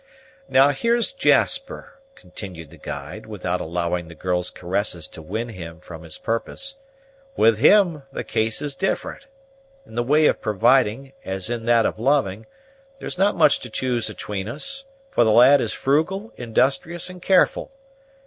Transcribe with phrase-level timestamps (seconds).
[0.49, 6.01] "Now, here's Jasper," continued the guide, without allowing the girl's caresses to win him from
[6.01, 6.77] his purpose,
[7.35, 9.27] "with him the case is different.
[9.85, 12.47] In the way of providing, as in that of loving,
[12.97, 17.69] there's not much to choose 'atween us; for the lad is frugal, industrious, and careful.